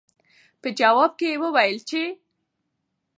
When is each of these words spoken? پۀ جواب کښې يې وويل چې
پۀ 0.61 0.69
جواب 0.79 1.11
کښې 1.19 1.27
يې 1.33 1.39
وويل 1.43 1.77
چې 1.89 2.01